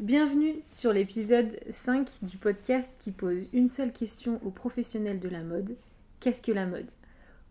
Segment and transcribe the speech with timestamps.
[0.00, 5.44] Bienvenue sur l'épisode 5 du podcast qui pose une seule question aux professionnels de la
[5.44, 5.76] mode.
[6.20, 6.88] Qu'est-ce que la mode?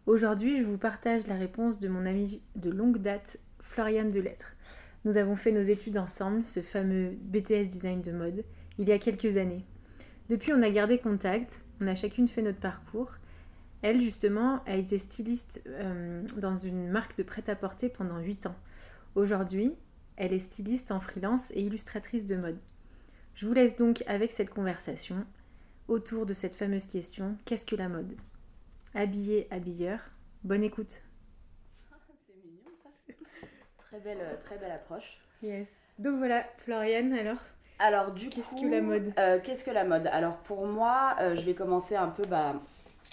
[0.07, 4.55] Aujourd'hui, je vous partage la réponse de mon ami de longue date, Floriane Delettre.
[5.05, 8.43] Nous avons fait nos études ensemble, ce fameux BTS design de mode,
[8.79, 9.63] il y a quelques années.
[10.27, 13.11] Depuis, on a gardé contact, on a chacune fait notre parcours.
[13.83, 18.55] Elle, justement, a été styliste euh, dans une marque de prêt-à-porter pendant 8 ans.
[19.13, 19.75] Aujourd'hui,
[20.19, 22.59] elle est styliste en freelance et illustratrice de mode.
[23.35, 25.25] Je vous laisse donc avec cette conversation
[25.87, 28.15] autour de cette fameuse question qu'est-ce que la mode?
[28.93, 29.99] Habillé, habilleur.
[30.43, 31.01] Bonne écoute.
[32.27, 32.89] C'est mignon ça.
[33.77, 35.17] très belle, euh, très belle approche.
[35.41, 35.81] Yes.
[35.97, 37.37] Donc voilà, Floriane, alors
[37.79, 39.13] Alors du Qu'est-ce coup, que la mode?
[39.17, 40.07] euh, Qu'est-ce que la mode?
[40.07, 42.61] Alors pour moi, euh, je vais commencer un peu bah,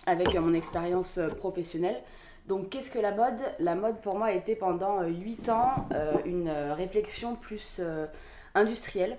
[0.06, 2.02] avec euh, mon expérience professionnelle.
[2.46, 3.40] Donc qu'est-ce que la mode?
[3.58, 8.06] La mode pour moi a été pendant 8 ans euh, une euh, réflexion plus euh,
[8.54, 9.16] industrielle.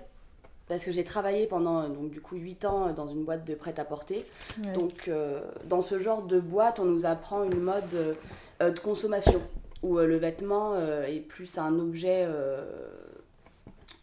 [0.68, 3.54] Parce que j'ai travaillé pendant euh, donc, du coup 8 ans dans une boîte de
[3.54, 4.24] prêt-à-porter.
[4.62, 4.72] Ouais.
[4.72, 8.14] Donc, euh, dans ce genre de boîte, on nous apprend une mode euh,
[8.62, 9.40] euh, de consommation,
[9.82, 12.64] où euh, le vêtement euh, est plus un objet euh,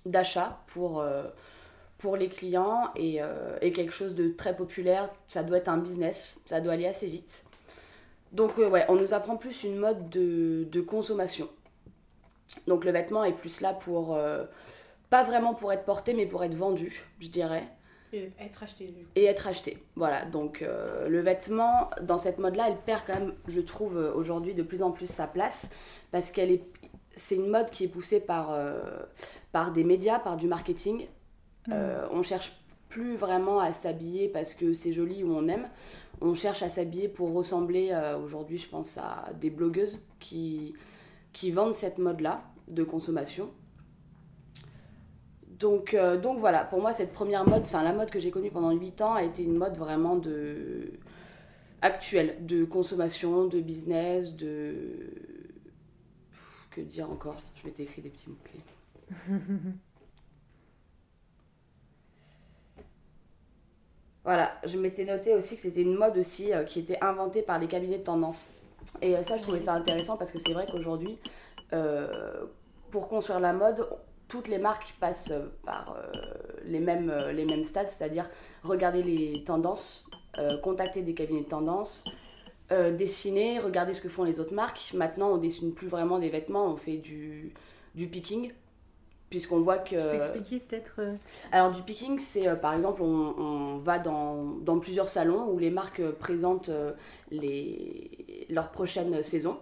[0.07, 1.23] d'achat pour, euh,
[1.99, 5.09] pour les clients et, euh, et quelque chose de très populaire.
[5.27, 7.43] Ça doit être un business, ça doit aller assez vite.
[8.31, 11.49] Donc, euh, ouais, on nous apprend plus une mode de, de consommation.
[12.67, 14.15] Donc, le vêtement est plus là pour.
[14.15, 14.45] euh,
[15.09, 17.67] pas vraiment pour être porté, mais pour être vendu, je dirais
[18.13, 19.11] Et être acheté, du coup.
[19.15, 19.77] et être acheté.
[19.95, 24.13] Voilà, donc euh, le vêtement, dans cette mode-là, elle perd quand même, je trouve, euh,
[24.13, 25.69] aujourd'hui de plus en plus sa place,
[26.11, 26.63] parce qu'elle est,
[27.15, 28.57] c'est une mode qui est poussée par,
[29.51, 31.07] par des médias, par du marketing.
[31.71, 32.53] Euh, on cherche
[32.89, 35.67] plus vraiment à s'habiller parce que c'est joli ou on aime.
[36.21, 40.75] On cherche à s'habiller pour ressembler, euh, aujourd'hui, je pense à des blogueuses qui,
[41.51, 43.49] vendent cette mode-là de consommation.
[45.59, 48.51] Donc, euh, donc voilà, pour moi, cette première mode, enfin la mode que j'ai connue
[48.51, 50.93] pendant 8 ans, a été une mode vraiment de
[51.81, 55.11] actuelle, de consommation, de business, de...
[56.71, 57.37] Que dire encore?
[57.55, 58.63] Je m'étais écrit des petits mots-clés.
[64.25, 67.59] voilà, je m'étais noté aussi que c'était une mode aussi euh, qui était inventée par
[67.59, 68.49] les cabinets de tendance.
[69.03, 71.19] Et euh, ça, je trouvais ça intéressant parce que c'est vrai qu'aujourd'hui,
[71.73, 72.45] euh,
[72.89, 73.87] pour construire la mode,
[74.27, 75.95] toutes les marques passent par
[76.65, 78.27] les, mêmes, les stades, c'est-à-dire
[78.63, 80.03] regarder les tendances,
[80.63, 82.03] contacter des cabinets de tendance,
[82.71, 84.91] dessiner, regarder ce que font les autres marques.
[84.95, 87.53] Maintenant, on dessine plus vraiment des vêtements, on fait du
[87.95, 88.51] picking,
[89.29, 89.89] puisqu'on voit que...
[89.95, 91.13] Tu peux expliquer peut-être euh,
[91.51, 95.57] Alors du picking, c'est euh, par exemple, on, on va dans, dans plusieurs salons où
[95.57, 96.93] les marques euh, présentent euh,
[97.31, 99.57] les, leur prochaine saison.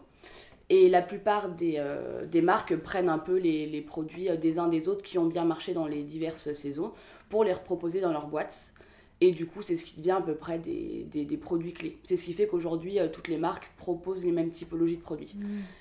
[0.69, 4.67] Et la plupart des, euh, des marques prennent un peu les, les produits des uns
[4.69, 6.93] des autres qui ont bien marché dans les diverses saisons
[7.29, 8.73] pour les reproposer dans leurs boîtes.
[9.21, 11.97] Et du coup, c'est ce qui devient à peu près des, des, des produits clés.
[12.03, 15.35] C'est ce qui fait qu'aujourd'hui, toutes les marques proposent les mêmes typologies de produits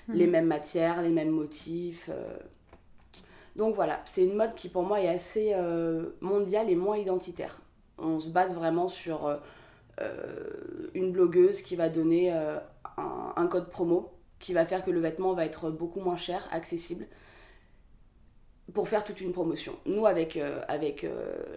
[0.07, 2.09] les mêmes matières, les mêmes motifs.
[3.55, 7.61] Donc voilà, c'est une mode qui pour moi est assez euh, mondiale et moins identitaire.
[7.97, 9.37] On se base vraiment sur euh,
[10.01, 12.31] euh, une blogueuse qui va donner
[12.97, 17.05] un, code promo qui va faire que le vêtement va être beaucoup moins cher, accessible,
[18.73, 19.73] pour faire toute une promotion.
[19.85, 20.37] Nous, avec,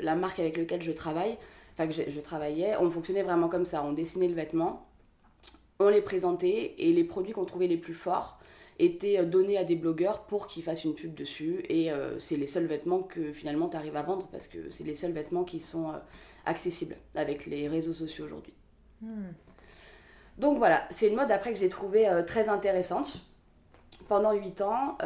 [0.01, 1.37] la marque avec laquelle je travaille,
[1.73, 3.83] enfin que je travaillais, on fonctionnait vraiment comme ça.
[3.83, 4.87] On dessinait le vêtement,
[5.81, 8.39] on les présentait et les produits qu'on trouvait les plus forts
[8.79, 11.65] étaient euh, donnés à des blogueurs pour qu'ils fassent une pub dessus.
[11.69, 14.85] Et euh, c'est les seuls vêtements que finalement tu arrives à vendre parce que c'est
[14.85, 15.99] les seuls vêtements qui sont euh,
[16.45, 18.55] accessibles avec les réseaux sociaux aujourd'hui.
[19.03, 19.33] hmm.
[20.39, 23.21] Donc voilà, c'est une mode après que j'ai trouvée euh, très intéressante.
[24.09, 24.99] Pendant 8 ans,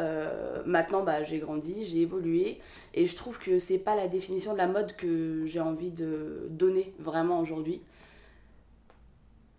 [0.63, 2.59] maintenant bah, j'ai grandi, j'ai évolué
[2.93, 6.45] et je trouve que c'est pas la définition de la mode que j'ai envie de
[6.51, 7.81] donner vraiment aujourd'hui.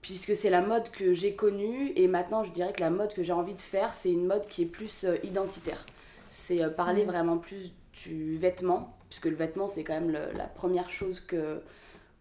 [0.02, 3.22] Puisque c'est la mode que j'ai connue et maintenant je dirais que la mode que
[3.22, 5.86] j'ai envie de faire c'est une mode qui est plus euh, identitaire.
[6.28, 7.08] C'est euh, parler Mhm.
[7.10, 7.72] vraiment plus
[8.04, 11.60] du vêtement, puisque le vêtement c'est quand même le- la première chose que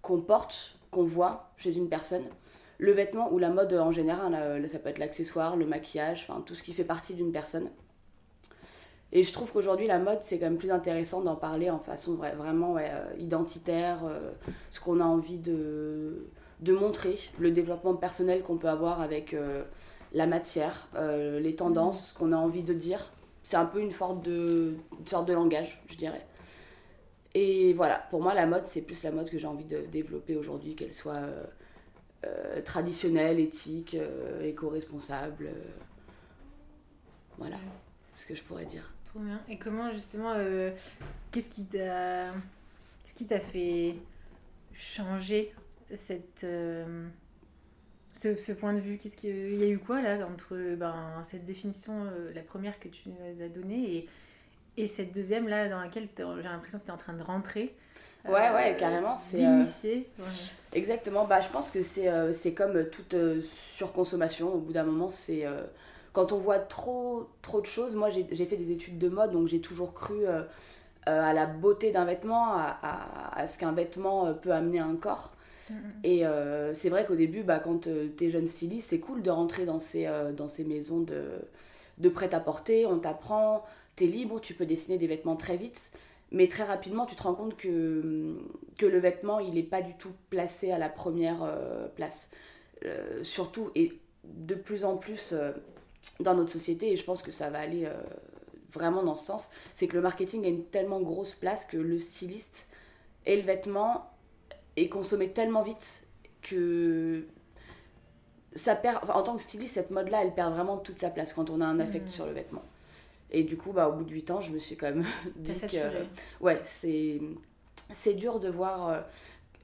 [0.04, 2.24] qu'on porte, qu'on voit chez une personne
[2.78, 6.26] le vêtement ou la mode en général, là, là, ça peut être l'accessoire, le maquillage,
[6.28, 7.70] enfin tout ce qui fait partie d'une personne.
[9.12, 12.16] Et je trouve qu'aujourd'hui la mode c'est quand même plus intéressant d'en parler en façon
[12.16, 14.32] vra- vraiment ouais, euh, identitaire, euh,
[14.72, 16.26] ce qu'on a envie de,
[16.62, 19.64] de montrer, le développement personnel qu'on peut avoir avec euh,
[20.14, 23.12] la matière, euh, les tendances, ce qu'on a envie de dire.
[23.44, 26.26] C'est un peu une sorte de, une sorte de langage, je dirais.
[27.34, 30.36] Et voilà, pour moi la mode c'est plus la mode que j'ai envie de développer
[30.36, 31.22] aujourd'hui, qu'elle soit
[32.26, 33.98] euh, traditionnelle, éthique,
[34.44, 35.50] éco-responsable.
[37.38, 37.56] voilà
[38.14, 38.94] ce que je pourrais dire.
[39.06, 39.42] Trop bien.
[39.50, 40.36] Et comment justement,
[41.32, 42.32] qu'est-ce qui t'a,
[43.04, 43.96] qu'est-ce qui t'a fait
[44.74, 45.54] changer
[45.96, 47.08] cette, euh,
[48.14, 51.46] ce, ce, point de vue Qu'est-ce qu'il y a eu quoi là entre ben, cette
[51.46, 54.10] définition, euh, la première que tu nous as donnée, et,
[54.84, 57.76] et cette deuxième là dans laquelle j'ai l'impression que tu es en train de rentrer
[58.24, 59.18] Ouais, ouais, carrément.
[59.18, 60.08] C'est d'initier.
[60.20, 60.26] Ouais.
[60.74, 61.26] Exactement.
[61.26, 63.16] Bah, je pense que c'est comme toute
[63.74, 64.54] surconsommation.
[64.54, 65.48] Au bout d'un moment, c'est
[66.14, 69.48] quand on voit trop, trop de choses, moi j'ai fait des études de mode, donc
[69.48, 70.42] j'ai toujours cru euh,
[71.08, 74.80] euh, à la beauté d'un vêtement, à, à, à ce qu'un vêtement euh, peut amener
[74.80, 75.34] un corps.
[75.72, 75.90] Mm.
[76.04, 79.22] Et euh, c'est vrai qu'au début, bah, quand euh, tu es jeune styliste, c'est cool
[79.22, 81.24] de rentrer dans ces, euh, dans ces maisons de,
[81.98, 83.64] de prêt-à-porter, on t'apprend,
[83.96, 85.92] tu es libre, tu peux dessiner des vêtements très vite.
[86.32, 88.38] Mais très rapidement, tu te rends compte que,
[88.78, 91.40] que le vêtement, il n'est pas du tout placé à la première
[91.98, 92.30] place.
[93.22, 95.34] surtout, et de plus en plus
[96.22, 97.86] dans notre société, et je pense que ça va aller
[98.72, 102.00] vraiment dans ce sens, c'est que le marketing a une tellement grosse place que le
[102.00, 102.70] styliste
[103.26, 104.10] et le vêtement
[104.76, 106.04] est consommé tellement vite
[106.42, 107.26] que
[108.54, 111.34] ça perd, enfin, en tant que styliste, cette mode-là, elle perd vraiment toute sa place
[111.34, 112.12] quand on a un affect mmh.
[112.12, 112.64] sur le vêtement.
[113.32, 115.54] Et du coup, bah, au bout de 8 ans, je me suis quand même dit
[115.54, 116.06] que...
[116.42, 117.22] Ouais, c'est,
[117.94, 119.02] c'est dur de voir euh,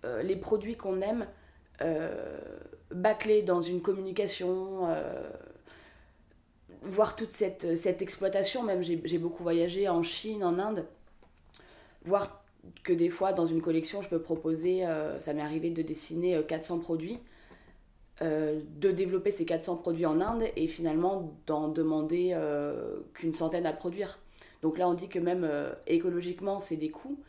[0.05, 1.27] euh, les produits qu'on aime
[1.81, 2.39] euh,
[2.91, 5.29] bâclés dans une communication euh,
[6.83, 10.85] voir toute cette, cette exploitation, même j'ai beaucoup voyagé en Chine, en Inde,
[12.05, 12.43] voir
[12.83, 16.41] que des fois dans une collection je peux proposer, euh, ça m'est arrivé de dessiner
[16.47, 17.19] 400 produits,
[18.23, 23.67] euh, de développer ces 400 produits en Inde et finalement d'en demander euh, qu'une centaine
[23.67, 24.19] à produire.
[24.63, 27.19] Donc là on dit que même euh, écologiquement c'est des coûts,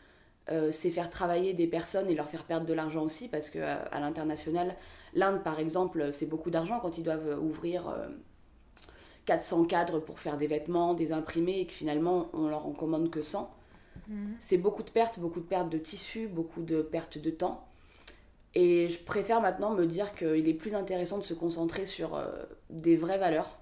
[0.51, 3.59] euh, c'est faire travailler des personnes et leur faire perdre de l'argent aussi parce que
[3.59, 4.75] à l'international,
[5.13, 7.83] l'Inde par exemple c'est beaucoup d'argent quand ils doivent ouvrir
[9.25, 13.11] 400 cadres pour faire des vêtements, des imprimés, et que finalement on leur en commande
[13.11, 13.47] que 100.
[14.07, 14.33] Mmh.
[14.39, 17.67] C'est beaucoup de pertes, beaucoup de pertes de tissus, beaucoup de pertes de temps.
[18.55, 22.27] Et je préfère maintenant me dire qu'il est plus intéressant de se concentrer sur euh,
[22.69, 23.59] des vraies valeurs.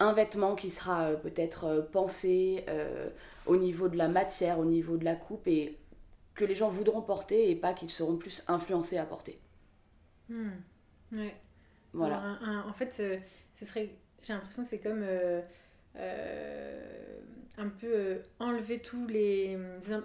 [0.00, 2.64] Un vêtement qui sera euh, peut-être euh, pensé
[3.46, 5.78] au niveau de la matière, au niveau de la coupe, et
[6.34, 9.40] que les gens voudront porter et pas qu'ils seront plus influencés à porter.
[10.28, 10.50] Mmh.
[11.12, 11.34] Ouais.
[11.94, 12.18] Voilà.
[12.18, 12.92] Alors, un, un, en fait,
[13.54, 13.90] ce serait
[14.22, 15.04] j'ai l'impression que c'est comme
[17.80, 19.58] peu euh, enlever tous les,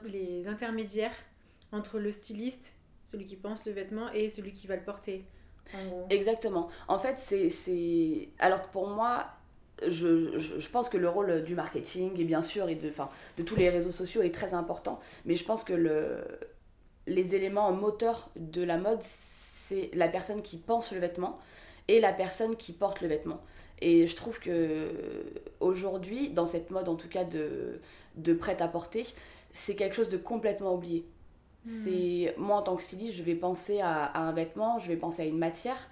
[0.06, 1.16] les intermédiaires
[1.72, 2.74] entre le styliste,
[3.06, 5.26] celui qui pense le vêtement, et celui qui va le porter.
[5.74, 6.70] En Exactement.
[6.88, 8.30] En fait, c'est.
[8.40, 9.28] Alors que pour moi,
[9.88, 12.92] je, je, je, pense que le rôle du marketing, et bien sûr, et de,
[13.38, 16.24] de tous les réseaux sociaux est très important, mais je pense que le,
[17.08, 21.40] les éléments moteurs de la mode, c'est la personne qui pense le vêtement
[21.88, 23.42] et la personne qui porte le vêtement.
[23.86, 24.90] Et je trouve que
[25.60, 27.82] aujourd'hui, dans cette mode en tout cas de,
[28.16, 29.06] de prêt-à-porter,
[29.52, 31.06] c'est quelque chose de complètement oublié.
[31.66, 31.70] Mmh.
[31.84, 34.96] C'est moi en tant que styliste, je vais penser à, à, un vêtement, je vais
[34.96, 35.90] penser à une matière.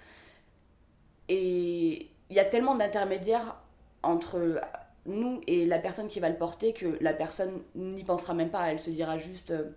[1.28, 3.58] Et il y a tellement d'intermédiaires
[4.04, 4.62] entre
[5.06, 8.72] nous et la personne qui va le porter que la personne n'y pensera même pas.
[8.72, 9.70] Elle se dira juste euh,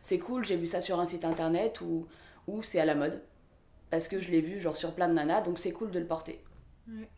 [0.00, 2.06] c'est cool, j'ai vu ça sur un site internet ou,
[2.46, 3.20] ou c'est à la mode.
[3.90, 6.06] Parce que je l'ai vu genre sur plein de nanas, donc c'est cool de le
[6.06, 6.42] porter.
[6.88, 7.08] Ouais.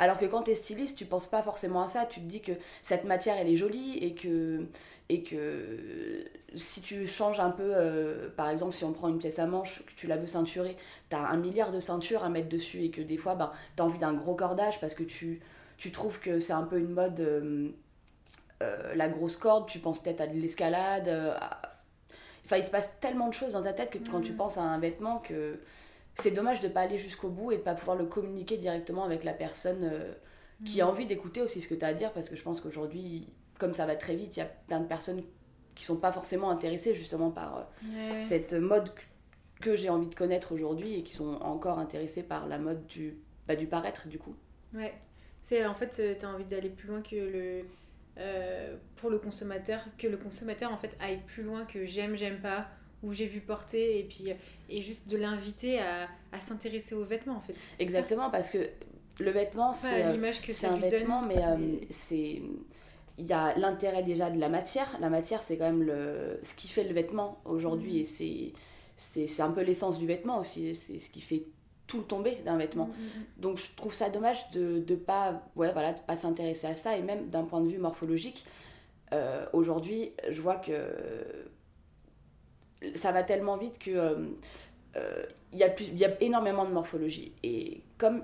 [0.00, 2.06] Alors que quand tu es styliste, tu penses pas forcément à ça.
[2.06, 2.52] Tu te dis que
[2.82, 4.66] cette matière, elle est jolie et que,
[5.10, 6.24] et que
[6.54, 9.84] si tu changes un peu, euh, par exemple, si on prend une pièce à manche,
[9.84, 10.78] que tu la veux ceinturer,
[11.10, 13.82] tu as un milliard de ceintures à mettre dessus et que des fois, ben, tu
[13.82, 15.42] as envie d'un gros cordage parce que tu,
[15.76, 17.20] tu trouves que c'est un peu une mode.
[17.20, 17.68] Euh,
[18.62, 21.08] euh, la grosse corde, tu penses peut-être à de l'escalade.
[21.08, 21.60] À...
[22.46, 24.08] Enfin, il se passe tellement de choses dans ta tête que mmh.
[24.10, 25.60] quand tu penses à un vêtement que
[26.16, 28.56] c'est dommage de ne pas aller jusqu'au bout et de ne pas pouvoir le communiquer
[28.56, 30.12] directement avec la personne euh,
[30.64, 32.60] qui a envie d'écouter aussi ce que tu as à dire parce que je pense
[32.60, 35.22] qu'aujourd'hui, comme ça va très vite, il y a plein de personnes
[35.74, 38.20] qui sont pas forcément intéressées justement par euh, ouais.
[38.20, 38.90] cette mode
[39.60, 43.16] que j'ai envie de connaître aujourd'hui et qui sont encore intéressées par la mode du,
[43.46, 44.34] bah, du paraître du coup.
[44.74, 44.94] Ouais,
[45.42, 47.64] c'est en fait, tu as envie d'aller plus loin que le.
[48.18, 52.40] Euh, pour le consommateur, que le consommateur en fait aille plus loin que j'aime, j'aime
[52.40, 52.68] pas,
[53.02, 54.32] où j'ai vu porter et puis
[54.68, 57.54] et juste de l'inviter à, à s'intéresser aux vêtements en fait.
[57.78, 58.30] Exactement ça.
[58.30, 58.58] parce que
[59.18, 60.04] le vêtement c'est
[60.52, 61.28] c'est un vêtement donne.
[61.28, 62.42] mais euh, c'est
[63.18, 64.88] il y a l'intérêt déjà de la matière.
[65.00, 68.00] La matière c'est quand même le ce qui fait le vêtement aujourd'hui mmh.
[68.00, 68.04] et
[68.96, 71.44] c'est c'est un peu l'essence du vêtement aussi, c'est ce qui fait
[71.86, 72.86] tout le tombé d'un vêtement.
[72.86, 73.40] Mmh.
[73.40, 76.96] Donc je trouve ça dommage de de pas ouais voilà de pas s'intéresser à ça
[76.96, 78.44] et même d'un point de vue morphologique
[79.12, 80.72] euh, aujourd'hui, je vois que
[82.94, 84.16] ça va tellement vite que il euh,
[84.96, 87.32] euh, y, a plus, y a énormément de morphologie.
[87.42, 88.22] Et comme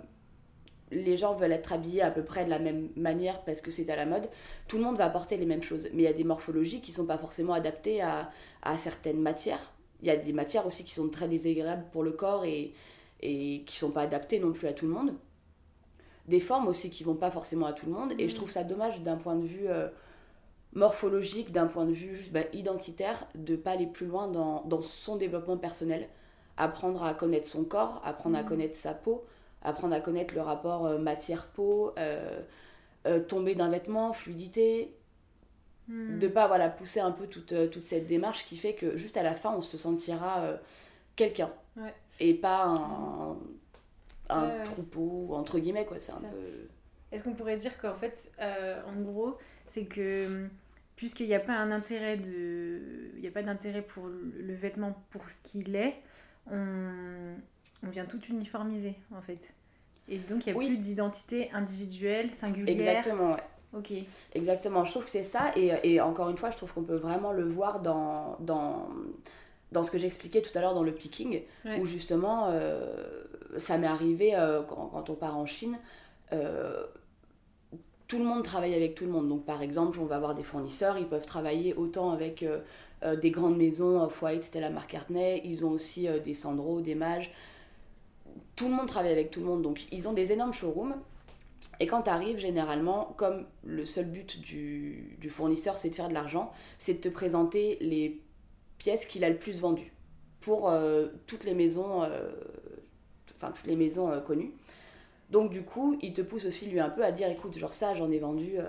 [0.90, 3.90] les gens veulent être habillés à peu près de la même manière parce que c'est
[3.90, 4.28] à la mode,
[4.68, 5.88] tout le monde va porter les mêmes choses.
[5.92, 8.30] Mais il y a des morphologies qui sont pas forcément adaptées à,
[8.62, 9.72] à certaines matières.
[10.02, 12.72] Il y a des matières aussi qui sont très désagréables pour le corps et,
[13.20, 15.14] et qui sont pas adaptées non plus à tout le monde.
[16.28, 18.12] Des formes aussi qui vont pas forcément à tout le monde.
[18.18, 18.36] Et je Mm.
[18.36, 19.88] trouve ça dommage d'un point de vue euh,
[20.76, 24.83] morphologique, d'un point de vue juste, bah, identitaire, de pas aller plus loin dans, dans
[24.83, 26.09] son développement personnel.
[26.59, 28.47] Apprendre à connaître son corps, apprendre à Mm.
[28.47, 29.25] connaître sa peau,
[29.62, 32.40] apprendre à connaître le rapport euh, matière-peau, euh,
[33.06, 34.95] euh, tomber d'un vêtement, fluidité,
[35.88, 36.18] Hmm.
[36.18, 39.16] de pas voilà, pousser un peu toute, euh, toute cette démarche qui fait que juste
[39.16, 40.42] à la fin on se sentira
[41.16, 41.95] quelqu'un Ouais.
[42.21, 43.37] et pas un,
[44.64, 46.28] troupeau entre guillemets quoi c'est un Ça.
[46.28, 46.68] peu
[47.12, 49.37] Est-ce qu'on pourrait dire qu'en fait, en gros,
[49.68, 50.50] c'est que hum,
[50.96, 55.04] puisqu'il n'y a pas un intérêt de, il a pas d'intérêt pour le le vêtement
[55.10, 55.94] pour ce qu'il est,
[56.50, 57.34] on,
[57.82, 59.52] on vient tout uniformiser en fait.
[60.08, 60.66] Et donc il n'y a Oui.
[60.68, 62.68] plus d'identité individuelle, singulière.
[62.68, 63.42] exactement ouais.
[63.72, 63.92] Ok.
[64.34, 66.96] Exactement, je trouve que c'est ça, et, et encore une fois, je trouve qu'on peut
[66.96, 68.88] vraiment le voir dans, dans,
[69.72, 71.78] dans ce que j'expliquais tout à l'heure dans le picking, Ouais.
[71.80, 73.24] où justement, euh,
[73.58, 75.78] ça m'est arrivé euh, quand, quand on part en Chine,
[76.32, 76.86] euh,
[78.08, 79.28] tout le monde travaille avec tout le monde.
[79.28, 82.60] Donc par exemple, on va avoir des fournisseurs, ils peuvent travailler autant avec euh,
[83.02, 87.30] euh, des grandes maisons, Off-White, Stella McCartney, ils ont aussi euh, des Sandro, des Mages.
[88.54, 90.96] Tout le monde travaille avec tout le monde, donc ils ont des énormes showrooms.
[91.80, 96.14] Et quand tu arrives, généralement, comme le seul but du, fournisseur, c'est de faire de
[96.14, 98.20] l'argent, c'est de te présenter les
[98.78, 99.92] pièces qu'il a le plus vendues
[100.40, 102.30] pour euh, toutes les maisons, euh,
[103.34, 104.52] enfin toutes les maisons euh, connues.
[105.30, 107.95] Donc du coup, il te pousse aussi lui un peu à dire, écoute, genre ça,
[107.95, 108.64] j'en ai vendu euh,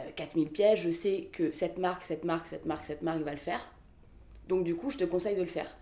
[0.00, 3.32] euh, 4000 pièces, je sais que cette marque, cette marque, cette marque, cette marque va
[3.32, 3.72] le faire.
[4.48, 5.76] Donc du coup, je te conseille de le faire.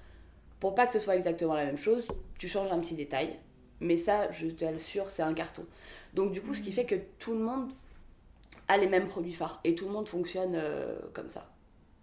[0.61, 2.09] Pour pas que ce soit exactement la même chose,
[2.39, 3.39] tu changes un petit détail.
[3.81, 5.67] Mais ça, je te l'assure, c'est un carton.
[6.15, 7.73] Donc du coup, ce qui fait que tout le monde
[8.69, 11.51] a les mêmes produits phares et tout le monde fonctionne euh, comme ça.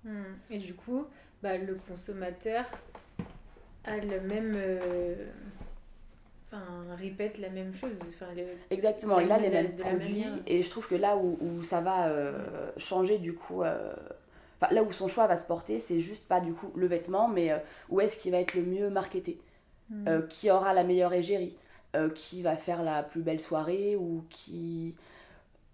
[0.03, 0.35] Hmm.
[0.51, 1.05] Et du coup,
[1.41, 2.65] bah, le consommateur
[3.85, 4.53] a le même.
[4.55, 5.25] euh,
[6.51, 7.99] Enfin, répète la même chose.
[8.01, 8.43] Enfin, le...
[8.71, 12.07] Exactement, il a les mêmes produits et je trouve que là où, où ça va
[12.07, 13.93] euh, changer du coup, euh,
[14.71, 17.51] là où son choix va se porter, c'est juste pas du coup le vêtement, mais
[17.51, 19.39] euh, où est-ce qu'il va être le mieux marketé,
[19.91, 20.07] Hmm.
[20.07, 21.55] Euh, qui aura la meilleure égérie,
[22.13, 24.95] qui va faire la plus belle soirée ou qui...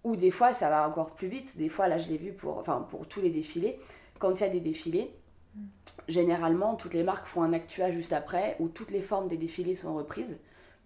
[0.04, 2.56] Ou des fois ça va encore plus vite, des fois là je l'ai vu pour,
[2.56, 3.78] enfin, pour tous les défilés,
[4.18, 5.10] quand il y a des défilés,
[6.08, 9.76] généralement toutes les marques font un actua juste après où toutes les formes des défilés
[9.76, 10.38] sont reprises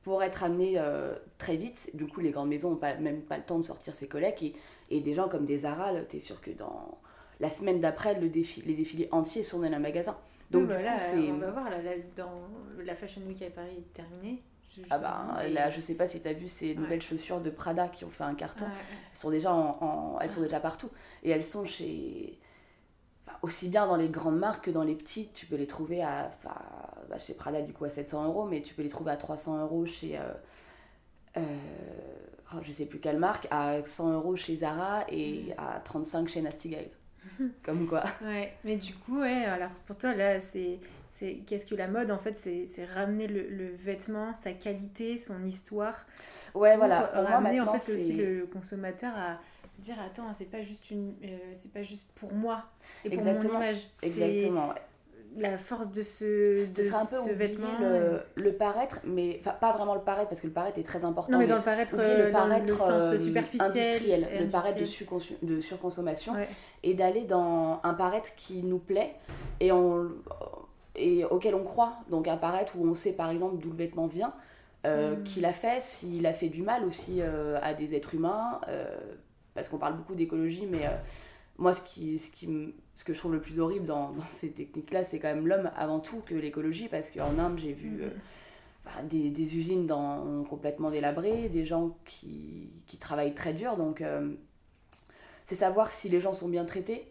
[0.02, 1.90] pour être amenées euh, très vite.
[1.94, 4.42] Du coup les grandes maisons n'ont pas, même pas le temps de sortir ces collègues
[4.42, 4.54] et,
[4.90, 6.98] et des gens comme des Zara, là, t'es sûr que dans
[7.38, 10.16] la semaine d'après le défi, les défilés entiers sont dans un magasin.
[10.50, 11.30] Donc du bah, là, coup c'est...
[11.30, 12.30] on va voir, là, là, dans
[12.84, 14.42] la Fashion Week à Paris est terminée.
[14.76, 17.50] Je- Ah bah et- là, je sais pas si t'as vu ces nouvelles chaussures de
[17.50, 18.64] Prada qui ont fait un carton.
[18.66, 18.70] Ouais,
[19.12, 20.90] Elles sont déjà en, en- elles sont déjà partout
[21.24, 22.38] et elles sont chez
[23.42, 25.32] aussi bien dans les grandes marques que dans les petites.
[25.32, 26.30] Tu peux les trouver à
[27.08, 29.60] bah, chez Prada du coup à 700 euros, mais tu peux les trouver à 300
[29.62, 30.22] euros chez euh,
[31.36, 31.42] euh,
[32.54, 36.42] oh, je sais plus quelle marque, à 100 euros chez Zara et à 35 chez
[36.42, 36.86] Nasty Gal.
[37.62, 38.02] Comme quoi.
[38.22, 40.78] Ouais, mais du coup, ouais, alors pour toi, là, c'est.
[41.46, 46.06] Qu'est-ce que la mode En fait, c'est ramener le, le vêtement, sa qualité, son histoire.
[46.54, 47.02] Ouais, voilà.
[47.02, 49.38] Pour moi, ramener en fait aussi le consommateur à
[49.80, 52.64] dire attends, c'est pas juste une, euh, c'est pas juste pour moi
[53.04, 53.54] et pour Exactement.
[53.54, 53.78] mon image.
[54.02, 54.74] Exactement,
[55.36, 57.68] la force de ce, de Ce serait un peu ce vêtement.
[57.80, 61.04] le, le paraître, mais enfin pas vraiment le paraître parce que le paraître est très
[61.04, 61.30] important.
[61.32, 63.70] Non, mais mais dans le paraître, euh, le paraître sens euh, superficiel.
[63.70, 66.48] industriel, le paraître de, surconsommation, Ouais.
[66.82, 69.14] et d'aller dans un paraître qui nous plaît
[69.60, 70.10] et, on,
[70.96, 71.94] et auquel on croit.
[72.10, 74.34] Donc un paraître où on sait par exemple d'où le vêtement vient,
[74.84, 75.22] euh, Mm.
[75.24, 78.60] qui l'a fait, s'il a fait du mal aussi euh, à des êtres humains,
[79.54, 80.96] parce qu'on parle beaucoup d'écologie, mais euh,
[81.58, 84.50] moi ce, qui, ce, qui ce que je trouve le plus horrible dans, dans ces
[84.50, 87.90] techniques-là, c'est quand même l'homme avant tout que l'écologie, parce qu'en Inde j'ai vu...
[87.90, 88.02] Mhm.
[88.02, 88.10] euh,
[89.04, 93.76] des, des usines dans, complètement délabrées, des gens qui, qui travaillent très dur.
[93.76, 94.32] Donc, euh,
[95.44, 97.06] c'est savoir si les gens sont bien traités,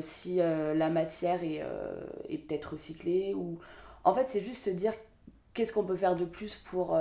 [0.00, 1.62] si la matière est,
[2.28, 3.32] est peut-être recyclée.
[3.34, 3.58] Ou...
[4.04, 4.92] En fait, c'est juste se dire
[5.54, 6.94] qu'est-ce qu'on peut faire de plus pour,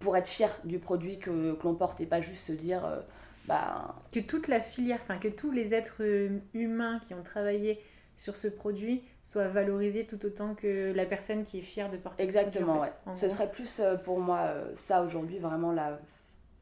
[0.00, 2.84] pour être fier du produit que, que l'on porte et pas juste se dire.
[2.84, 3.00] euh,
[3.46, 7.80] bah, que toute la filière, enfin que tous les êtres euh, humains qui ont travaillé
[8.16, 12.26] sur ce produit soient valorisés tout autant que la personne qui est fière de porter
[12.26, 12.94] ce produit, Exactement, en fait, ouais.
[13.06, 16.00] en Ce serait plus euh, pour moi ça aujourd'hui, vraiment la,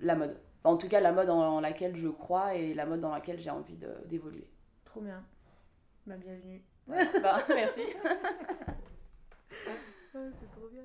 [0.00, 0.36] la mode.
[0.62, 3.40] Enfin, en tout cas, la mode en laquelle je crois et la mode dans laquelle
[3.40, 4.48] j'ai envie de- d'évoluer.
[4.84, 5.22] Trop bien.
[6.06, 6.62] Bah bienvenue.
[7.22, 7.82] Bah, merci.
[10.12, 10.84] c'est trop bien.